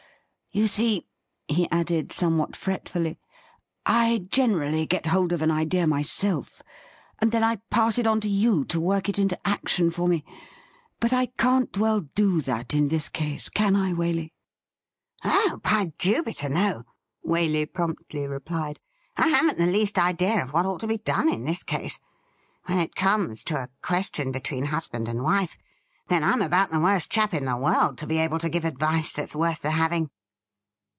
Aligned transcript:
You 0.53 0.67
see,' 0.67 1.07
he 1.47 1.69
added 1.71 2.11
some 2.11 2.37
what 2.37 2.57
fretfully,' 2.57 3.17
I 3.85 4.25
generally 4.29 4.85
get 4.85 5.05
hold 5.05 5.31
of 5.31 5.41
an 5.41 5.49
idea 5.49 5.87
myself, 5.87 6.61
and 7.19 7.31
then 7.31 7.41
I 7.41 7.61
pass 7.69 7.97
it 7.97 8.05
on 8.05 8.19
to 8.19 8.27
you 8.29 8.65
to 8.65 8.77
work 8.81 9.07
it 9.07 9.17
into 9.17 9.39
action 9.47 9.89
for 9.91 10.09
me. 10.09 10.25
But 10.99 11.13
I 11.13 11.27
can't 11.27 11.77
well 11.77 12.01
do 12.01 12.41
that 12.41 12.73
in 12.73 12.89
this 12.89 13.07
case, 13.07 13.47
can 13.47 13.77
I, 13.77 13.93
Waley?' 13.93 14.33
<THY 15.23 15.29
KINDNESS 15.29 15.41
FREEZES' 15.41 15.53
S35 15.53 15.53
* 15.53 15.53
Oh, 15.53 15.57
by 15.63 15.93
Jupiter, 15.97 16.49
no!' 16.49 16.83
Waley 17.25 17.73
promptly 17.73 18.27
replied.' 18.27 18.77
I 19.15 19.29
haven't 19.29 19.57
the 19.57 19.67
least 19.71 19.97
idea 19.97 20.43
of 20.43 20.51
what 20.51 20.65
ought 20.65 20.81
to 20.81 20.85
be 20.87 20.97
done 20.97 21.29
in 21.29 21.45
this 21.45 21.63
case. 21.63 21.97
When 22.65 22.77
it 22.77 22.93
comes 22.93 23.45
to 23.45 23.55
a 23.55 23.69
question 23.81 24.33
between 24.33 24.65
husband 24.65 25.07
and 25.07 25.23
wife, 25.23 25.55
then 26.09 26.23
Fm 26.23 26.43
about 26.45 26.71
the 26.71 26.81
worst 26.81 27.09
chap 27.09 27.33
in 27.33 27.45
the 27.45 27.55
world 27.55 27.97
to 27.99 28.05
be 28.05 28.17
able 28.17 28.39
to 28.39 28.49
give 28.49 28.65
advice 28.65 29.13
that's 29.13 29.33
worth 29.33 29.61
the 29.61 29.71
having.' 29.71 30.09